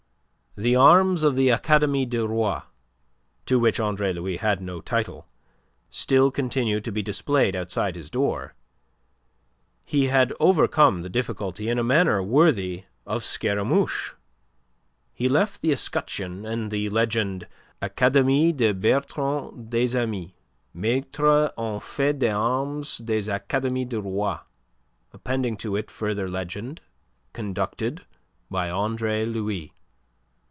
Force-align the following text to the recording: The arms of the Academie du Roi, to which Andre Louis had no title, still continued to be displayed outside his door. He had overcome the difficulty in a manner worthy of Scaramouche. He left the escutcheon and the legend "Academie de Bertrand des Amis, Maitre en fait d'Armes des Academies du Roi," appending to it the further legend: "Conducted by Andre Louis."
The 0.57 0.75
arms 0.75 1.23
of 1.23 1.35
the 1.35 1.49
Academie 1.49 2.05
du 2.05 2.27
Roi, 2.27 2.59
to 3.45 3.57
which 3.57 3.79
Andre 3.79 4.11
Louis 4.11 4.35
had 4.35 4.59
no 4.61 4.81
title, 4.81 5.25
still 5.89 6.29
continued 6.29 6.83
to 6.83 6.91
be 6.91 7.01
displayed 7.01 7.55
outside 7.55 7.95
his 7.95 8.09
door. 8.09 8.53
He 9.85 10.07
had 10.07 10.33
overcome 10.41 11.03
the 11.03 11.09
difficulty 11.09 11.69
in 11.69 11.79
a 11.79 11.85
manner 11.85 12.21
worthy 12.21 12.83
of 13.07 13.23
Scaramouche. 13.23 14.13
He 15.13 15.29
left 15.29 15.61
the 15.61 15.71
escutcheon 15.71 16.45
and 16.45 16.69
the 16.69 16.89
legend 16.89 17.47
"Academie 17.81 18.51
de 18.51 18.73
Bertrand 18.73 19.69
des 19.69 19.97
Amis, 19.97 20.31
Maitre 20.73 21.53
en 21.57 21.79
fait 21.79 22.19
d'Armes 22.19 22.97
des 22.97 23.29
Academies 23.29 23.85
du 23.87 24.01
Roi," 24.01 24.39
appending 25.13 25.55
to 25.55 25.77
it 25.77 25.87
the 25.87 25.93
further 25.93 26.27
legend: 26.27 26.81
"Conducted 27.31 28.03
by 28.49 28.69
Andre 28.69 29.25
Louis." 29.25 29.71